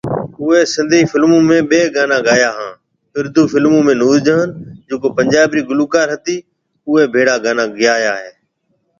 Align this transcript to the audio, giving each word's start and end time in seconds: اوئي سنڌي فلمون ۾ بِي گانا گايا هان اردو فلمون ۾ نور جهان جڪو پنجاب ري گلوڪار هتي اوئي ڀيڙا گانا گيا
اوئي 0.39 0.59
سنڌي 0.73 0.99
فلمون 1.11 1.43
۾ 1.49 1.57
بِي 1.69 1.81
گانا 1.95 2.17
گايا 2.27 2.49
هان 2.57 2.73
اردو 3.19 3.41
فلمون 3.53 3.83
۾ 3.91 3.93
نور 4.01 4.15
جهان 4.25 4.49
جڪو 4.87 5.07
پنجاب 5.17 5.47
ري 5.55 5.61
گلوڪار 5.69 6.07
هتي 6.15 6.35
اوئي 6.87 7.03
ڀيڙا 7.13 7.35
گانا 7.45 7.65
گيا 7.77 7.95